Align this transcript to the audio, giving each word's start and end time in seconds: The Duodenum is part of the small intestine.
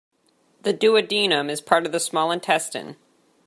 The 0.63 0.73
Duodenum 0.73 1.47
is 1.51 1.61
part 1.61 1.85
of 1.85 1.91
the 1.91 1.99
small 1.99 2.31
intestine. 2.31 2.95